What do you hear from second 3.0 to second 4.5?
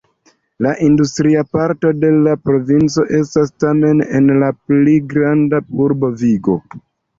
estas tamen en